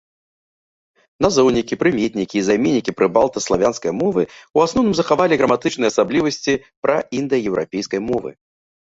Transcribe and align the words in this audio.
Назоўнікі, 1.25 1.73
прыметнікі 1.83 2.35
і 2.39 2.41
займеннікі 2.47 2.95
прабалта-славянскай 3.01 3.93
мовы 4.01 4.21
ў 4.29 4.57
асноўным 4.71 4.95
захавалі 5.01 5.39
граматычныя 5.43 5.93
асаблівасці 5.95 6.53
праіндаеўрапейскай 6.87 7.99
мовы. 8.09 8.31